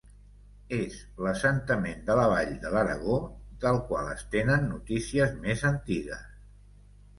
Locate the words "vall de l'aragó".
2.31-3.19